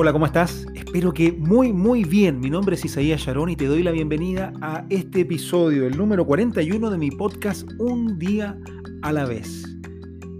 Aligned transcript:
Hola, 0.00 0.12
¿cómo 0.12 0.26
estás? 0.26 0.64
Espero 0.76 1.12
que 1.12 1.32
muy, 1.32 1.72
muy 1.72 2.04
bien. 2.04 2.38
Mi 2.38 2.50
nombre 2.50 2.76
es 2.76 2.84
Isaías 2.84 3.20
Sharon 3.20 3.48
y 3.48 3.56
te 3.56 3.66
doy 3.66 3.82
la 3.82 3.90
bienvenida 3.90 4.52
a 4.60 4.86
este 4.90 5.22
episodio, 5.22 5.88
el 5.88 5.96
número 5.96 6.24
41 6.24 6.88
de 6.88 6.98
mi 6.98 7.10
podcast 7.10 7.68
Un 7.80 8.16
día 8.16 8.56
a 9.02 9.10
la 9.10 9.26
vez. 9.26 9.77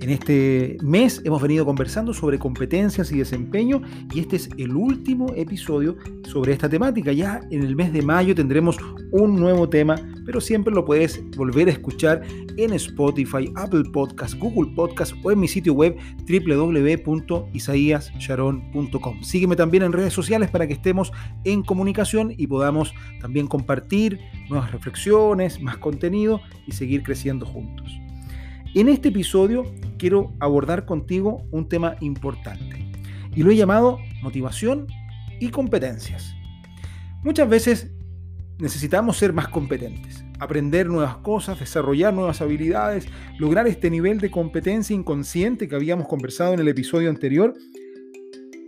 En 0.09 0.14
este 0.14 0.79
mes 0.82 1.20
hemos 1.27 1.43
venido 1.43 1.66
conversando 1.66 2.14
sobre 2.14 2.38
competencias 2.38 3.12
y 3.12 3.18
desempeño 3.18 3.82
y 4.14 4.20
este 4.20 4.36
es 4.36 4.48
el 4.57 4.75
último 4.75 5.34
episodio 5.36 5.98
sobre 6.27 6.54
esta 6.54 6.66
temática. 6.66 7.12
Ya 7.12 7.43
en 7.50 7.62
el 7.62 7.77
mes 7.77 7.93
de 7.93 8.00
mayo 8.00 8.34
tendremos 8.34 8.79
un 9.12 9.39
nuevo 9.39 9.68
tema, 9.68 9.96
pero 10.25 10.40
siempre 10.40 10.72
lo 10.72 10.86
puedes 10.86 11.22
volver 11.36 11.68
a 11.68 11.72
escuchar 11.72 12.22
en 12.57 12.72
Spotify, 12.72 13.52
Apple 13.57 13.82
Podcasts, 13.93 14.34
Google 14.39 14.72
Podcasts 14.75 15.14
o 15.22 15.31
en 15.31 15.40
mi 15.40 15.46
sitio 15.46 15.75
web 15.75 15.94
www.isaíassharon.com. 16.26 19.22
Sígueme 19.22 19.56
también 19.56 19.82
en 19.82 19.93
redes 19.93 20.14
sociales 20.14 20.48
para 20.48 20.67
que 20.67 20.72
estemos 20.72 21.12
en 21.45 21.62
comunicación 21.62 22.32
y 22.34 22.46
podamos 22.46 22.95
también 23.20 23.46
compartir 23.46 24.18
nuevas 24.48 24.72
reflexiones, 24.72 25.61
más 25.61 25.76
contenido 25.76 26.40
y 26.67 26.72
seguir 26.72 27.03
creciendo 27.03 27.45
juntos. 27.45 28.00
En 28.75 28.89
este 28.89 29.09
episodio 29.09 29.64
quiero 29.98 30.32
abordar 30.40 30.86
contigo 30.86 31.46
un 31.50 31.68
tema 31.68 31.96
importante 32.00 32.89
y 33.34 33.42
lo 33.42 33.50
he 33.50 33.56
llamado 33.56 33.98
motivación 34.22 34.86
y 35.41 35.50
competencias. 35.50 36.34
Muchas 37.22 37.48
veces 37.48 37.91
necesitamos 38.58 39.16
ser 39.16 39.33
más 39.33 39.48
competentes, 39.48 40.25
aprender 40.39 40.89
nuevas 40.89 41.19
cosas, 41.19 41.61
desarrollar 41.61 42.14
nuevas 42.14 42.41
habilidades, 42.41 43.06
lograr 43.39 43.66
este 43.66 43.91
nivel 43.91 44.19
de 44.19 44.30
competencia 44.30 44.94
inconsciente 44.94 45.69
que 45.69 45.77
habíamos 45.77 46.08
conversado 46.08 46.55
en 46.55 46.61
el 46.61 46.69
episodio 46.69 47.11
anterior, 47.11 47.55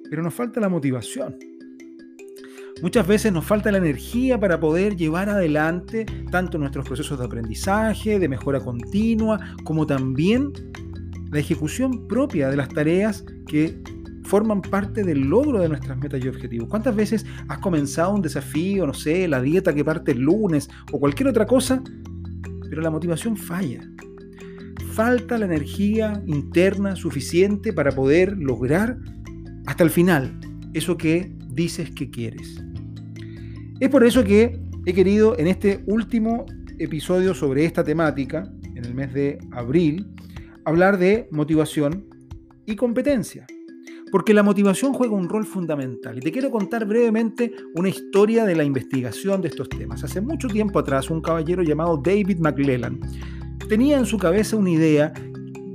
pero 0.09 0.23
nos 0.23 0.35
falta 0.35 0.61
la 0.61 0.69
motivación. 0.69 1.37
Muchas 2.83 3.07
veces 3.07 3.31
nos 3.31 3.45
falta 3.45 3.71
la 3.71 3.79
energía 3.79 4.41
para 4.41 4.59
poder 4.59 4.97
llevar 4.97 5.29
adelante 5.29 6.07
tanto 6.31 6.57
nuestros 6.57 6.87
procesos 6.87 7.19
de 7.19 7.27
aprendizaje, 7.27 8.19
de 8.19 8.29
mejora 8.29 8.61
continua, 8.61 9.55
como 9.65 9.87
también 9.87 10.53
la 11.31 11.39
ejecución 11.39 12.09
propia 12.09 12.51
de 12.51 12.57
las 12.57 12.69
tareas 12.69 13.25
que 13.47 13.81
forman 14.25 14.63
parte 14.63 15.03
del 15.03 15.21
logro 15.21 15.61
de 15.61 15.69
nuestras 15.69 15.99
metas 15.99 16.25
y 16.25 16.29
objetivos. 16.29 16.69
¿Cuántas 16.69 16.95
veces 16.95 17.27
has 17.49 17.59
comenzado 17.59 18.15
un 18.15 18.23
desafío, 18.23 18.87
no 18.87 18.95
sé, 18.95 19.27
la 19.27 19.41
dieta 19.41 19.75
que 19.75 19.85
parte 19.85 20.13
el 20.13 20.21
lunes 20.21 20.69
o 20.93 21.01
cualquier 21.01 21.29
otra 21.29 21.47
cosa, 21.47 21.83
pero 22.69 22.83
la 22.83 22.91
motivación 22.91 23.37
falla? 23.37 23.81
Falta 24.93 25.39
la 25.39 25.47
energía 25.47 26.23
interna 26.27 26.97
suficiente 26.97 27.73
para 27.73 27.93
poder 27.93 28.37
lograr 28.37 28.99
hasta 29.67 29.85
el 29.85 29.91
final 29.91 30.39
eso 30.75 30.97
que 30.97 31.33
dices 31.49 31.91
que 31.91 32.11
quieres. 32.11 32.63
Es 33.81 33.89
por 33.89 34.05
eso 34.05 34.23
que 34.25 34.61
he 34.87 34.95
querido 34.95 35.39
en 35.39 35.47
este 35.47 35.83
último 35.87 36.47
episodio 36.79 37.35
sobre 37.35 37.65
esta 37.65 37.83
temática, 37.83 38.51
en 38.75 38.85
el 38.85 38.95
mes 38.95 39.13
de 39.13 39.39
abril, 39.53 40.07
hablar 40.65 40.99
de 40.99 41.29
motivación 41.31 42.07
y 42.67 42.77
competencia. 42.77 43.47
Porque 44.13 44.35
la 44.35 44.43
motivación 44.43 44.93
juega 44.93 45.15
un 45.15 45.29
rol 45.29 45.47
fundamental. 45.47 46.19
Y 46.19 46.21
te 46.21 46.33
quiero 46.33 46.51
contar 46.51 46.85
brevemente 46.85 47.53
una 47.77 47.89
historia 47.89 48.45
de 48.45 48.57
la 48.57 48.65
investigación 48.65 49.41
de 49.41 49.49
estos 49.49 49.69
temas. 49.69 50.03
Hace 50.03 50.21
mucho 50.21 50.49
tiempo 50.49 50.81
atrás, 50.81 51.11
un 51.11 51.21
caballero 51.21 51.63
llamado 51.63 51.97
David 51.97 52.39
McLellan 52.39 53.01
tenía 53.69 53.99
en 53.99 54.05
su 54.05 54.19
cabeza 54.19 54.57
una 54.57 54.71
idea 54.71 55.13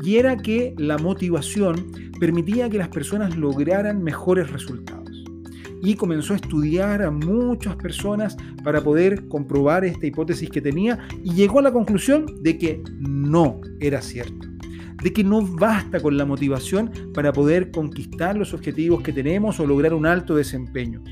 y 0.03 0.17
era 0.17 0.35
que 0.35 0.75
la 0.77 0.97
motivación 0.97 1.91
permitía 2.19 2.69
que 2.69 2.77
las 2.77 2.89
personas 2.89 3.37
lograran 3.37 4.03
mejores 4.03 4.51
resultados 4.51 5.23
y 5.81 5.95
comenzó 5.95 6.33
a 6.33 6.35
estudiar 6.35 7.01
a 7.03 7.11
muchas 7.11 7.77
personas 7.77 8.35
para 8.65 8.81
poder 8.83 9.29
comprobar 9.29 9.85
esta 9.85 10.07
hipótesis 10.07 10.49
que 10.49 10.61
tenía 10.61 11.07
y 11.23 11.35
llegó 11.35 11.59
a 11.59 11.61
la 11.61 11.71
conclusión 11.71 12.25
de 12.41 12.57
que 12.57 12.83
no 12.99 13.61
era 13.79 14.01
cierto 14.01 14.54
de 15.05 15.13
que 15.13 15.23
no 15.23 15.39
basta 15.43 15.99
con 15.99 16.17
la 16.17 16.25
motivación 16.25 16.91
para 17.13 17.31
poder 17.31 17.69
conquistar 17.69 18.35
los 18.35 18.55
objetivos 18.55 19.03
que 19.03 19.13
tenemos 19.13 19.59
o 19.59 19.67
lograr 19.67 19.93
un 19.93 20.07
alto 20.07 20.35
desempeño. 20.35 21.03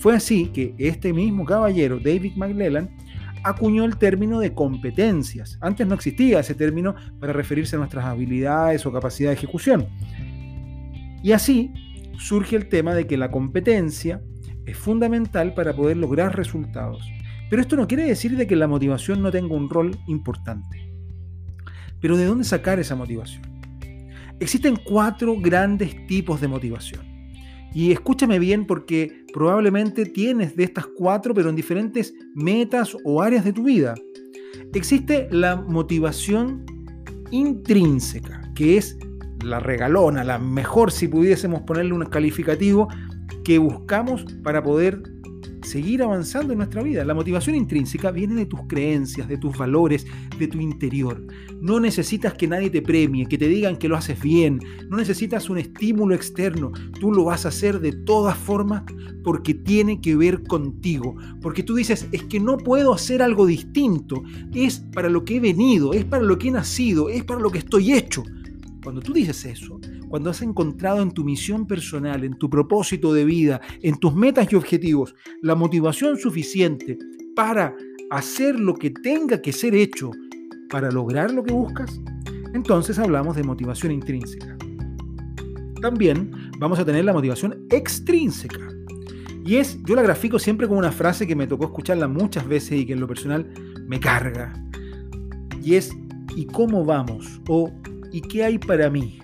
Fue 0.00 0.14
así 0.14 0.48
que 0.48 0.74
este 0.76 1.14
mismo 1.14 1.46
caballero, 1.46 1.98
David 1.98 2.36
McLellan, 2.36 2.90
acuñó 3.42 3.86
el 3.86 3.96
término 3.96 4.38
de 4.38 4.52
competencias. 4.52 5.56
Antes 5.62 5.86
no 5.86 5.94
existía 5.94 6.40
ese 6.40 6.54
término 6.54 6.94
para 7.18 7.32
referirse 7.32 7.76
a 7.76 7.78
nuestras 7.78 8.04
habilidades 8.04 8.84
o 8.84 8.92
capacidad 8.92 9.30
de 9.30 9.36
ejecución. 9.36 9.86
Y 11.22 11.32
así 11.32 11.72
surge 12.18 12.54
el 12.54 12.68
tema 12.68 12.94
de 12.94 13.06
que 13.06 13.16
la 13.16 13.30
competencia 13.30 14.20
es 14.66 14.76
fundamental 14.76 15.54
para 15.54 15.74
poder 15.74 15.96
lograr 15.96 16.36
resultados. 16.36 17.02
Pero 17.48 17.62
esto 17.62 17.76
no 17.76 17.88
quiere 17.88 18.04
decir 18.04 18.36
de 18.36 18.46
que 18.46 18.56
la 18.56 18.68
motivación 18.68 19.22
no 19.22 19.30
tenga 19.30 19.54
un 19.54 19.70
rol 19.70 19.96
importante. 20.06 20.77
Pero 22.00 22.16
¿de 22.16 22.26
dónde 22.26 22.44
sacar 22.44 22.78
esa 22.78 22.94
motivación? 22.94 23.42
Existen 24.40 24.76
cuatro 24.76 25.36
grandes 25.38 26.06
tipos 26.06 26.40
de 26.40 26.48
motivación. 26.48 27.06
Y 27.74 27.92
escúchame 27.92 28.38
bien 28.38 28.66
porque 28.66 29.26
probablemente 29.32 30.06
tienes 30.06 30.56
de 30.56 30.64
estas 30.64 30.86
cuatro, 30.86 31.34
pero 31.34 31.50
en 31.50 31.56
diferentes 31.56 32.14
metas 32.34 32.96
o 33.04 33.20
áreas 33.20 33.44
de 33.44 33.52
tu 33.52 33.64
vida. 33.64 33.94
Existe 34.72 35.28
la 35.30 35.56
motivación 35.56 36.64
intrínseca, 37.30 38.40
que 38.54 38.78
es 38.78 38.96
la 39.44 39.60
regalona, 39.60 40.24
la 40.24 40.38
mejor 40.38 40.90
si 40.90 41.08
pudiésemos 41.08 41.62
ponerle 41.62 41.92
un 41.92 42.04
calificativo 42.06 42.88
que 43.44 43.58
buscamos 43.58 44.24
para 44.42 44.62
poder 44.62 45.02
seguir 45.62 46.02
avanzando 46.02 46.52
en 46.52 46.58
nuestra 46.58 46.82
vida. 46.82 47.04
La 47.04 47.14
motivación 47.14 47.56
intrínseca 47.56 48.10
viene 48.10 48.34
de 48.34 48.46
tus 48.46 48.60
creencias, 48.66 49.28
de 49.28 49.38
tus 49.38 49.56
valores, 49.56 50.06
de 50.38 50.48
tu 50.48 50.60
interior. 50.60 51.24
No 51.60 51.80
necesitas 51.80 52.34
que 52.34 52.46
nadie 52.46 52.70
te 52.70 52.82
premie, 52.82 53.26
que 53.26 53.38
te 53.38 53.48
digan 53.48 53.76
que 53.76 53.88
lo 53.88 53.96
haces 53.96 54.20
bien. 54.20 54.60
No 54.88 54.96
necesitas 54.96 55.50
un 55.50 55.58
estímulo 55.58 56.14
externo. 56.14 56.72
Tú 57.00 57.12
lo 57.12 57.24
vas 57.24 57.44
a 57.44 57.48
hacer 57.48 57.80
de 57.80 57.92
todas 57.92 58.36
formas 58.36 58.82
porque 59.24 59.54
tiene 59.54 60.00
que 60.00 60.16
ver 60.16 60.42
contigo. 60.44 61.16
Porque 61.42 61.62
tú 61.62 61.74
dices, 61.74 62.08
es 62.12 62.22
que 62.24 62.40
no 62.40 62.56
puedo 62.56 62.92
hacer 62.92 63.22
algo 63.22 63.46
distinto. 63.46 64.22
Es 64.54 64.80
para 64.92 65.08
lo 65.08 65.24
que 65.24 65.36
he 65.36 65.40
venido, 65.40 65.92
es 65.92 66.04
para 66.04 66.22
lo 66.22 66.38
que 66.38 66.48
he 66.48 66.52
nacido, 66.52 67.08
es 67.08 67.24
para 67.24 67.40
lo 67.40 67.50
que 67.50 67.58
estoy 67.58 67.92
hecho. 67.92 68.22
Cuando 68.82 69.00
tú 69.00 69.12
dices 69.12 69.44
eso, 69.44 69.80
cuando 70.08 70.30
has 70.30 70.42
encontrado 70.42 71.02
en 71.02 71.10
tu 71.10 71.24
misión 71.24 71.66
personal, 71.66 72.24
en 72.24 72.38
tu 72.38 72.48
propósito 72.48 73.12
de 73.12 73.24
vida, 73.24 73.60
en 73.82 73.98
tus 73.98 74.14
metas 74.14 74.52
y 74.52 74.56
objetivos, 74.56 75.14
la 75.42 75.54
motivación 75.54 76.18
suficiente 76.18 76.98
para 77.34 77.74
hacer 78.10 78.58
lo 78.58 78.74
que 78.74 78.90
tenga 78.90 79.40
que 79.40 79.52
ser 79.52 79.74
hecho 79.74 80.10
para 80.70 80.90
lograr 80.90 81.32
lo 81.32 81.42
que 81.42 81.52
buscas, 81.52 82.00
entonces 82.54 82.98
hablamos 82.98 83.36
de 83.36 83.42
motivación 83.42 83.92
intrínseca. 83.92 84.56
También 85.80 86.30
vamos 86.58 86.78
a 86.78 86.84
tener 86.84 87.04
la 87.04 87.12
motivación 87.12 87.66
extrínseca. 87.70 88.68
Y 89.44 89.56
es, 89.56 89.78
yo 89.84 89.94
la 89.94 90.02
grafico 90.02 90.38
siempre 90.38 90.68
con 90.68 90.76
una 90.76 90.92
frase 90.92 91.26
que 91.26 91.36
me 91.36 91.46
tocó 91.46 91.66
escucharla 91.66 92.08
muchas 92.08 92.46
veces 92.46 92.80
y 92.80 92.86
que 92.86 92.92
en 92.94 93.00
lo 93.00 93.06
personal 93.06 93.46
me 93.86 94.00
carga. 94.00 94.52
Y 95.62 95.76
es, 95.76 95.90
¿y 96.36 96.46
cómo 96.46 96.84
vamos? 96.84 97.40
O 97.48 97.72
¿y 98.12 98.20
qué 98.20 98.44
hay 98.44 98.58
para 98.58 98.90
mí? 98.90 99.18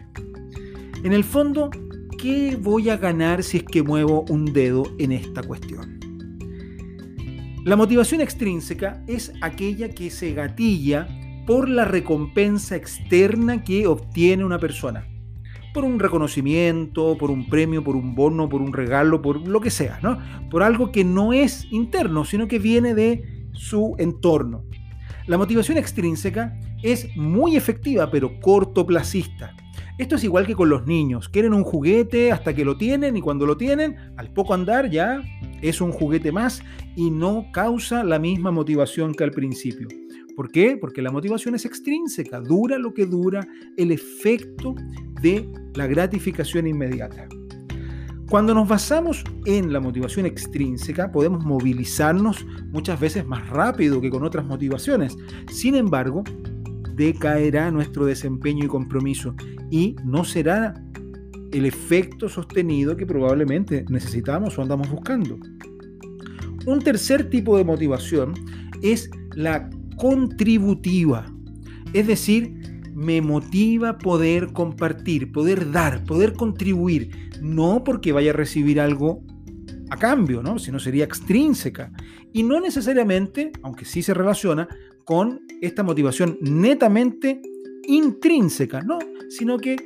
En 1.04 1.12
el 1.12 1.22
fondo, 1.22 1.68
¿qué 2.16 2.56
voy 2.58 2.88
a 2.88 2.96
ganar 2.96 3.42
si 3.42 3.58
es 3.58 3.64
que 3.64 3.82
muevo 3.82 4.24
un 4.30 4.46
dedo 4.46 4.84
en 4.98 5.12
esta 5.12 5.42
cuestión? 5.42 6.00
La 7.62 7.76
motivación 7.76 8.22
extrínseca 8.22 9.04
es 9.06 9.30
aquella 9.42 9.90
que 9.90 10.08
se 10.08 10.32
gatilla 10.32 11.06
por 11.46 11.68
la 11.68 11.84
recompensa 11.84 12.74
externa 12.74 13.62
que 13.64 13.86
obtiene 13.86 14.46
una 14.46 14.58
persona. 14.58 15.06
Por 15.74 15.84
un 15.84 15.98
reconocimiento, 16.00 17.18
por 17.18 17.30
un 17.30 17.50
premio, 17.50 17.84
por 17.84 17.96
un 17.96 18.14
bono, 18.14 18.48
por 18.48 18.62
un 18.62 18.72
regalo, 18.72 19.20
por 19.20 19.46
lo 19.46 19.60
que 19.60 19.70
sea, 19.70 19.98
¿no? 20.02 20.18
Por 20.48 20.62
algo 20.62 20.90
que 20.90 21.04
no 21.04 21.34
es 21.34 21.70
interno, 21.70 22.24
sino 22.24 22.48
que 22.48 22.58
viene 22.58 22.94
de 22.94 23.50
su 23.52 23.94
entorno. 23.98 24.64
La 25.26 25.36
motivación 25.36 25.76
extrínseca 25.76 26.58
es 26.82 27.14
muy 27.14 27.56
efectiva, 27.56 28.10
pero 28.10 28.40
cortoplacista. 28.40 29.54
Esto 29.96 30.16
es 30.16 30.24
igual 30.24 30.44
que 30.44 30.56
con 30.56 30.68
los 30.68 30.86
niños. 30.86 31.28
Quieren 31.28 31.54
un 31.54 31.62
juguete 31.62 32.32
hasta 32.32 32.52
que 32.52 32.64
lo 32.64 32.76
tienen 32.76 33.16
y 33.16 33.20
cuando 33.20 33.46
lo 33.46 33.56
tienen, 33.56 33.96
al 34.16 34.32
poco 34.32 34.52
andar 34.52 34.90
ya 34.90 35.22
es 35.62 35.80
un 35.80 35.92
juguete 35.92 36.32
más 36.32 36.62
y 36.96 37.12
no 37.12 37.46
causa 37.52 38.02
la 38.02 38.18
misma 38.18 38.50
motivación 38.50 39.14
que 39.14 39.22
al 39.22 39.30
principio. 39.30 39.86
¿Por 40.34 40.50
qué? 40.50 40.76
Porque 40.80 41.00
la 41.00 41.12
motivación 41.12 41.54
es 41.54 41.64
extrínseca, 41.64 42.40
dura 42.40 42.76
lo 42.76 42.92
que 42.92 43.06
dura 43.06 43.46
el 43.76 43.92
efecto 43.92 44.74
de 45.22 45.48
la 45.74 45.86
gratificación 45.86 46.66
inmediata. 46.66 47.28
Cuando 48.28 48.52
nos 48.52 48.66
basamos 48.66 49.22
en 49.44 49.72
la 49.72 49.78
motivación 49.78 50.26
extrínseca, 50.26 51.12
podemos 51.12 51.44
movilizarnos 51.44 52.44
muchas 52.72 52.98
veces 52.98 53.24
más 53.26 53.48
rápido 53.48 54.00
que 54.00 54.10
con 54.10 54.24
otras 54.24 54.44
motivaciones. 54.44 55.16
Sin 55.52 55.76
embargo, 55.76 56.24
decaerá 56.94 57.70
nuestro 57.70 58.06
desempeño 58.06 58.64
y 58.64 58.68
compromiso 58.68 59.34
y 59.70 59.96
no 60.04 60.24
será 60.24 60.74
el 61.52 61.66
efecto 61.66 62.28
sostenido 62.28 62.96
que 62.96 63.06
probablemente 63.06 63.84
necesitamos 63.88 64.58
o 64.58 64.62
andamos 64.62 64.90
buscando. 64.90 65.38
Un 66.66 66.80
tercer 66.80 67.30
tipo 67.30 67.56
de 67.56 67.64
motivación 67.64 68.34
es 68.82 69.10
la 69.34 69.70
contributiva, 69.96 71.26
es 71.92 72.06
decir, 72.06 72.64
me 72.94 73.20
motiva 73.20 73.98
poder 73.98 74.52
compartir, 74.52 75.32
poder 75.32 75.70
dar, 75.70 76.04
poder 76.04 76.32
contribuir, 76.32 77.10
no 77.42 77.84
porque 77.84 78.12
vaya 78.12 78.30
a 78.30 78.34
recibir 78.34 78.80
algo 78.80 79.22
a 79.90 79.96
cambio, 79.96 80.42
¿no? 80.42 80.58
sino 80.58 80.78
sería 80.78 81.04
extrínseca. 81.04 81.92
Y 82.32 82.42
no 82.42 82.60
necesariamente, 82.60 83.52
aunque 83.62 83.84
sí 83.84 84.02
se 84.02 84.14
relaciona, 84.14 84.68
con 85.04 85.40
esta 85.60 85.82
motivación 85.82 86.38
netamente 86.40 87.40
intrínseca, 87.86 88.80
¿no? 88.82 88.98
sino 89.28 89.58
que 89.58 89.76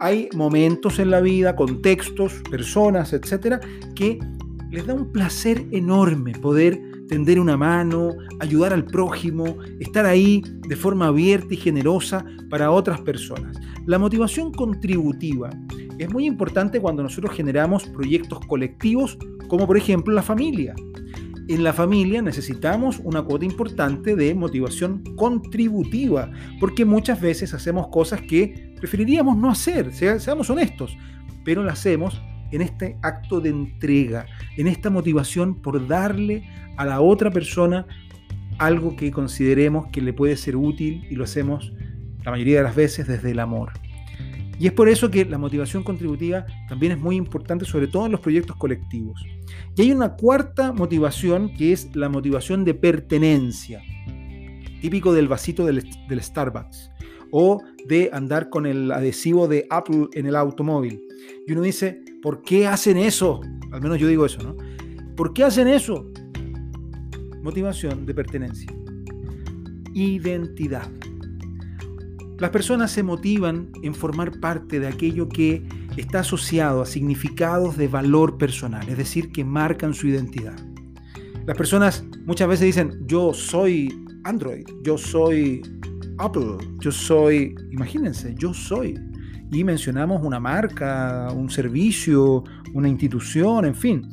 hay 0.00 0.28
momentos 0.34 0.98
en 0.98 1.10
la 1.10 1.20
vida, 1.20 1.56
contextos, 1.56 2.42
personas, 2.50 3.12
etcétera, 3.12 3.60
que 3.94 4.18
les 4.70 4.86
da 4.86 4.94
un 4.94 5.12
placer 5.12 5.66
enorme 5.72 6.32
poder 6.32 6.80
tender 7.08 7.40
una 7.40 7.56
mano, 7.56 8.12
ayudar 8.38 8.72
al 8.72 8.84
prójimo, 8.84 9.56
estar 9.80 10.06
ahí 10.06 10.42
de 10.68 10.76
forma 10.76 11.08
abierta 11.08 11.52
y 11.52 11.56
generosa 11.56 12.24
para 12.48 12.70
otras 12.70 13.00
personas. 13.00 13.58
La 13.86 13.98
motivación 13.98 14.52
contributiva 14.52 15.50
es 15.98 16.10
muy 16.10 16.24
importante 16.24 16.80
cuando 16.80 17.02
nosotros 17.02 17.34
generamos 17.34 17.84
proyectos 17.86 18.38
colectivos, 18.46 19.18
como 19.48 19.66
por 19.66 19.76
ejemplo 19.76 20.14
la 20.14 20.22
familia. 20.22 20.74
En 21.50 21.64
la 21.64 21.72
familia 21.72 22.22
necesitamos 22.22 23.00
una 23.02 23.22
cuota 23.22 23.44
importante 23.44 24.14
de 24.14 24.36
motivación 24.36 25.02
contributiva, 25.16 26.30
porque 26.60 26.84
muchas 26.84 27.20
veces 27.20 27.52
hacemos 27.54 27.88
cosas 27.88 28.20
que 28.22 28.72
preferiríamos 28.78 29.36
no 29.36 29.50
hacer, 29.50 29.92
seamos 29.92 30.48
honestos, 30.48 30.96
pero 31.44 31.64
las 31.64 31.80
hacemos 31.80 32.22
en 32.52 32.62
este 32.62 32.98
acto 33.02 33.40
de 33.40 33.50
entrega, 33.50 34.26
en 34.56 34.68
esta 34.68 34.90
motivación 34.90 35.60
por 35.60 35.88
darle 35.88 36.48
a 36.76 36.86
la 36.86 37.00
otra 37.00 37.32
persona 37.32 37.84
algo 38.58 38.94
que 38.94 39.10
consideremos 39.10 39.88
que 39.88 40.02
le 40.02 40.12
puede 40.12 40.36
ser 40.36 40.54
útil 40.54 41.04
y 41.10 41.16
lo 41.16 41.24
hacemos 41.24 41.72
la 42.24 42.30
mayoría 42.30 42.58
de 42.58 42.62
las 42.62 42.76
veces 42.76 43.08
desde 43.08 43.32
el 43.32 43.40
amor. 43.40 43.72
Y 44.60 44.66
es 44.66 44.74
por 44.74 44.90
eso 44.90 45.10
que 45.10 45.24
la 45.24 45.38
motivación 45.38 45.82
contributiva 45.82 46.44
también 46.68 46.92
es 46.92 46.98
muy 47.00 47.16
importante, 47.16 47.64
sobre 47.64 47.86
todo 47.86 48.04
en 48.04 48.12
los 48.12 48.20
proyectos 48.20 48.56
colectivos. 48.56 49.24
Y 49.74 49.80
hay 49.80 49.90
una 49.90 50.16
cuarta 50.16 50.74
motivación 50.74 51.54
que 51.54 51.72
es 51.72 51.96
la 51.96 52.10
motivación 52.10 52.66
de 52.66 52.74
pertenencia, 52.74 53.80
típico 54.82 55.14
del 55.14 55.28
vasito 55.28 55.64
del, 55.64 55.82
Starbucks 56.22 56.90
o 57.30 57.62
de 57.86 58.10
andar 58.12 58.50
con 58.50 58.66
el 58.66 58.92
adhesivo 58.92 59.48
de 59.48 59.66
Apple 59.70 60.08
en 60.12 60.26
el 60.26 60.36
automóvil. 60.36 61.00
Y 61.46 61.52
uno 61.52 61.62
dice, 61.62 62.02
¿por 62.20 62.42
qué 62.42 62.66
hacen 62.66 62.98
eso? 62.98 63.40
Al 63.72 63.80
menos 63.80 63.98
yo 63.98 64.08
digo 64.08 64.26
eso, 64.26 64.42
¿no? 64.42 64.56
¿Por 65.16 65.32
qué 65.32 65.44
hacen 65.44 65.68
eso? 65.68 66.12
Motivación 67.42 68.04
de 68.04 68.12
pertenencia. 68.12 68.70
Identidad. 69.94 70.90
Las 72.40 72.50
personas 72.50 72.90
se 72.90 73.02
motivan 73.02 73.70
en 73.82 73.94
formar 73.94 74.40
parte 74.40 74.80
de 74.80 74.88
aquello 74.88 75.28
que 75.28 75.62
está 75.98 76.20
asociado 76.20 76.80
a 76.80 76.86
significados 76.86 77.76
de 77.76 77.86
valor 77.86 78.38
personal, 78.38 78.88
es 78.88 78.96
decir, 78.96 79.30
que 79.30 79.44
marcan 79.44 79.92
su 79.92 80.06
identidad. 80.06 80.56
Las 81.46 81.54
personas 81.58 82.02
muchas 82.24 82.48
veces 82.48 82.64
dicen, 82.64 83.06
yo 83.06 83.34
soy 83.34 83.94
Android, 84.24 84.64
yo 84.82 84.96
soy 84.96 85.60
Apple, 86.16 86.56
yo 86.78 86.90
soy, 86.90 87.54
imagínense, 87.72 88.34
yo 88.38 88.54
soy. 88.54 88.98
Y 89.52 89.62
mencionamos 89.62 90.22
una 90.22 90.40
marca, 90.40 91.28
un 91.34 91.50
servicio, 91.50 92.42
una 92.72 92.88
institución, 92.88 93.66
en 93.66 93.74
fin. 93.74 94.08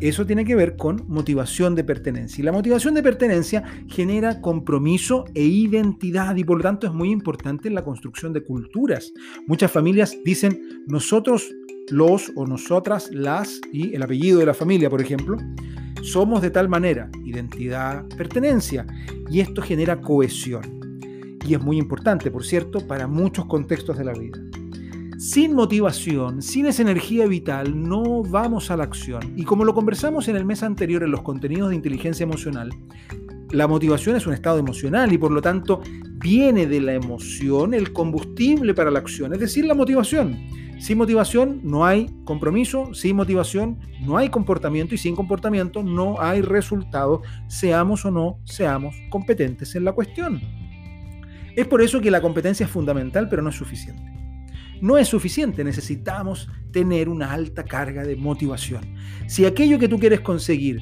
Eso 0.00 0.24
tiene 0.24 0.44
que 0.44 0.54
ver 0.54 0.76
con 0.76 1.04
motivación 1.08 1.74
de 1.74 1.84
pertenencia. 1.84 2.40
Y 2.40 2.44
la 2.44 2.52
motivación 2.52 2.94
de 2.94 3.02
pertenencia 3.02 3.62
genera 3.88 4.40
compromiso 4.40 5.24
e 5.34 5.42
identidad 5.42 6.34
y 6.36 6.44
por 6.44 6.58
lo 6.58 6.62
tanto 6.62 6.86
es 6.86 6.92
muy 6.92 7.10
importante 7.10 7.68
en 7.68 7.74
la 7.74 7.84
construcción 7.84 8.32
de 8.32 8.42
culturas. 8.42 9.12
Muchas 9.46 9.70
familias 9.70 10.16
dicen 10.24 10.84
nosotros 10.86 11.50
los 11.90 12.32
o 12.34 12.46
nosotras 12.46 13.10
las 13.12 13.60
y 13.72 13.94
el 13.94 14.02
apellido 14.02 14.38
de 14.38 14.46
la 14.46 14.54
familia, 14.54 14.88
por 14.88 15.02
ejemplo, 15.02 15.36
somos 16.02 16.40
de 16.40 16.50
tal 16.50 16.68
manera, 16.68 17.10
identidad, 17.24 18.06
pertenencia. 18.16 18.86
Y 19.30 19.40
esto 19.40 19.60
genera 19.60 20.00
cohesión 20.00 20.80
y 21.46 21.54
es 21.54 21.60
muy 21.60 21.78
importante, 21.78 22.30
por 22.30 22.44
cierto, 22.44 22.86
para 22.86 23.06
muchos 23.06 23.46
contextos 23.46 23.98
de 23.98 24.04
la 24.04 24.12
vida. 24.12 24.38
Sin 25.20 25.54
motivación, 25.54 26.40
sin 26.40 26.64
esa 26.64 26.80
energía 26.80 27.26
vital, 27.26 27.78
no 27.78 28.22
vamos 28.22 28.70
a 28.70 28.76
la 28.78 28.84
acción. 28.84 29.34
Y 29.36 29.44
como 29.44 29.66
lo 29.66 29.74
conversamos 29.74 30.28
en 30.28 30.36
el 30.36 30.46
mes 30.46 30.62
anterior 30.62 31.02
en 31.02 31.10
los 31.10 31.20
contenidos 31.20 31.68
de 31.68 31.74
inteligencia 31.74 32.24
emocional, 32.24 32.70
la 33.50 33.68
motivación 33.68 34.16
es 34.16 34.26
un 34.26 34.32
estado 34.32 34.58
emocional 34.58 35.12
y 35.12 35.18
por 35.18 35.30
lo 35.30 35.42
tanto 35.42 35.82
viene 36.22 36.66
de 36.66 36.80
la 36.80 36.94
emoción 36.94 37.74
el 37.74 37.92
combustible 37.92 38.72
para 38.72 38.90
la 38.90 39.00
acción, 39.00 39.34
es 39.34 39.40
decir, 39.40 39.66
la 39.66 39.74
motivación. 39.74 40.38
Sin 40.78 40.96
motivación 40.96 41.60
no 41.64 41.84
hay 41.84 42.06
compromiso, 42.24 42.94
sin 42.94 43.16
motivación 43.16 43.78
no 44.00 44.16
hay 44.16 44.30
comportamiento 44.30 44.94
y 44.94 44.98
sin 44.98 45.14
comportamiento 45.14 45.82
no 45.82 46.18
hay 46.18 46.40
resultado, 46.40 47.20
seamos 47.46 48.06
o 48.06 48.10
no 48.10 48.38
seamos 48.44 48.96
competentes 49.10 49.74
en 49.74 49.84
la 49.84 49.92
cuestión. 49.92 50.40
Es 51.56 51.66
por 51.66 51.82
eso 51.82 52.00
que 52.00 52.10
la 52.10 52.22
competencia 52.22 52.64
es 52.64 52.72
fundamental, 52.72 53.28
pero 53.28 53.42
no 53.42 53.50
es 53.50 53.56
suficiente. 53.56 54.19
No 54.80 54.96
es 54.96 55.08
suficiente, 55.08 55.62
necesitamos 55.62 56.48
tener 56.72 57.08
una 57.08 57.32
alta 57.32 57.64
carga 57.64 58.02
de 58.02 58.16
motivación. 58.16 58.94
Si 59.26 59.44
aquello 59.44 59.78
que 59.78 59.88
tú 59.88 59.98
quieres 59.98 60.20
conseguir 60.20 60.80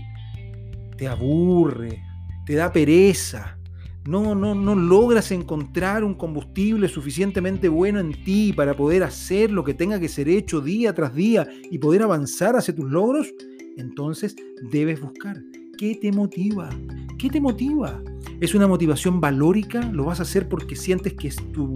te 0.96 1.08
aburre, 1.08 2.02
te 2.46 2.54
da 2.54 2.72
pereza, 2.72 3.58
no, 4.06 4.34
no, 4.34 4.54
no 4.54 4.74
logras 4.74 5.32
encontrar 5.32 6.02
un 6.02 6.14
combustible 6.14 6.88
suficientemente 6.88 7.68
bueno 7.68 8.00
en 8.00 8.24
ti 8.24 8.52
para 8.54 8.74
poder 8.74 9.02
hacer 9.02 9.50
lo 9.50 9.64
que 9.64 9.74
tenga 9.74 10.00
que 10.00 10.08
ser 10.08 10.28
hecho 10.28 10.60
día 10.60 10.94
tras 10.94 11.14
día 11.14 11.46
y 11.70 11.78
poder 11.78 12.02
avanzar 12.02 12.56
hacia 12.56 12.74
tus 12.74 12.90
logros, 12.90 13.28
entonces 13.76 14.34
debes 14.70 15.00
buscar 15.00 15.42
qué 15.76 15.94
te 15.94 16.10
motiva, 16.10 16.70
qué 17.18 17.28
te 17.28 17.40
motiva. 17.40 18.02
¿Es 18.40 18.54
una 18.54 18.66
motivación 18.66 19.20
valórica? 19.20 19.80
¿Lo 19.92 20.04
vas 20.04 20.20
a 20.20 20.22
hacer 20.22 20.48
porque 20.48 20.74
sientes 20.74 21.14
que 21.14 21.28
es 21.28 21.36
tu, 21.52 21.72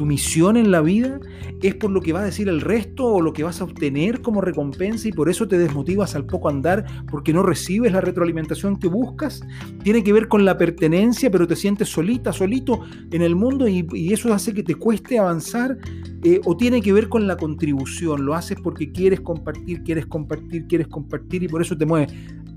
tu 0.00 0.06
misión 0.06 0.56
en 0.56 0.70
la 0.70 0.80
vida? 0.80 1.20
¿Es 1.60 1.74
por 1.74 1.90
lo 1.90 2.00
que 2.00 2.14
va 2.14 2.20
a 2.20 2.24
decir 2.24 2.48
el 2.48 2.62
resto 2.62 3.04
o 3.04 3.20
lo 3.20 3.34
que 3.34 3.42
vas 3.42 3.60
a 3.60 3.64
obtener 3.64 4.22
como 4.22 4.40
recompensa 4.40 5.06
y 5.06 5.12
por 5.12 5.28
eso 5.28 5.46
te 5.46 5.58
desmotivas 5.58 6.14
al 6.14 6.24
poco 6.24 6.48
andar 6.48 6.86
porque 7.10 7.34
no 7.34 7.42
recibes 7.42 7.92
la 7.92 8.00
retroalimentación 8.00 8.78
que 8.78 8.88
buscas? 8.88 9.42
¿Tiene 9.84 10.02
que 10.02 10.14
ver 10.14 10.26
con 10.26 10.46
la 10.46 10.56
pertenencia 10.56 11.30
pero 11.30 11.46
te 11.46 11.54
sientes 11.54 11.90
solita, 11.90 12.32
solito 12.32 12.80
en 13.10 13.20
el 13.20 13.36
mundo 13.36 13.68
y, 13.68 13.86
eso 14.10 14.32
hace 14.32 14.54
que 14.54 14.62
te 14.62 14.74
cueste 14.74 15.18
avanzar? 15.18 15.76
Eh, 16.24 16.40
¿O 16.46 16.56
tiene 16.56 16.80
que 16.80 16.94
ver 16.94 17.10
con 17.10 17.26
la 17.26 17.36
contribución? 17.36 18.24
¿Lo 18.24 18.34
haces 18.34 18.56
porque 18.58 18.92
quieres 18.92 19.20
compartir, 19.20 19.82
quieres 19.82 20.06
compartir, 20.06 20.66
quieres 20.66 20.88
compartir 20.88 21.42
y 21.42 21.48
por 21.48 21.60
eso 21.60 21.76
te 21.76 21.84
mueves? 21.84 22.10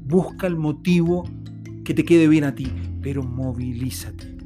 Busca 0.05 0.47
el 0.47 0.55
motivo 0.55 1.25
que 1.83 1.93
te 1.93 2.05
quede 2.05 2.29
bien 2.29 2.45
a 2.45 2.55
ti, 2.55 2.71
pero 3.01 3.21
movilízate. 3.21 4.37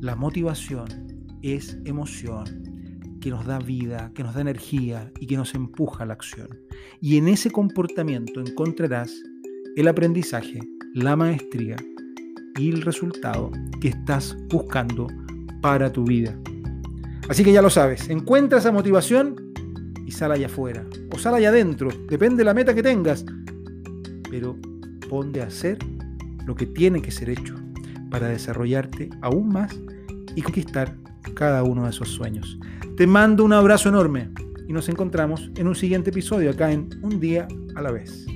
La 0.00 0.16
motivación 0.16 1.05
es 1.42 1.78
emoción 1.84 2.44
que 3.20 3.30
nos 3.30 3.44
da 3.44 3.58
vida, 3.58 4.12
que 4.14 4.22
nos 4.22 4.34
da 4.34 4.40
energía 4.40 5.10
y 5.20 5.26
que 5.26 5.36
nos 5.36 5.54
empuja 5.54 6.04
a 6.04 6.06
la 6.06 6.14
acción. 6.14 6.48
Y 7.00 7.16
en 7.16 7.28
ese 7.28 7.50
comportamiento 7.50 8.40
encontrarás 8.40 9.12
el 9.76 9.88
aprendizaje, 9.88 10.60
la 10.94 11.16
maestría 11.16 11.76
y 12.56 12.70
el 12.70 12.82
resultado 12.82 13.50
que 13.80 13.88
estás 13.88 14.36
buscando 14.48 15.08
para 15.60 15.92
tu 15.92 16.04
vida. 16.04 16.38
Así 17.28 17.42
que 17.42 17.52
ya 17.52 17.62
lo 17.62 17.70
sabes, 17.70 18.08
encuentra 18.08 18.58
esa 18.58 18.70
motivación 18.72 19.52
y 20.06 20.12
sal 20.12 20.32
allá 20.32 20.46
afuera 20.46 20.86
o 21.12 21.18
sal 21.18 21.34
allá 21.34 21.48
adentro, 21.48 21.90
depende 22.08 22.36
de 22.36 22.44
la 22.44 22.54
meta 22.54 22.74
que 22.74 22.82
tengas, 22.82 23.24
pero 24.30 24.56
ponte 25.10 25.42
a 25.42 25.46
hacer 25.46 25.78
lo 26.46 26.54
que 26.54 26.66
tiene 26.66 27.02
que 27.02 27.10
ser 27.10 27.30
hecho 27.30 27.54
para 28.10 28.28
desarrollarte 28.28 29.10
aún 29.20 29.48
más 29.48 29.76
y 30.36 30.42
conquistar 30.42 30.96
cada 31.34 31.62
uno 31.62 31.84
de 31.84 31.90
esos 31.90 32.08
sueños. 32.08 32.58
Te 32.96 33.06
mando 33.06 33.44
un 33.44 33.52
abrazo 33.52 33.88
enorme 33.88 34.30
y 34.66 34.72
nos 34.72 34.88
encontramos 34.88 35.50
en 35.56 35.68
un 35.68 35.74
siguiente 35.74 36.10
episodio 36.10 36.50
acá 36.50 36.72
en 36.72 36.88
Un 37.02 37.20
día 37.20 37.46
a 37.74 37.82
la 37.82 37.90
vez. 37.90 38.26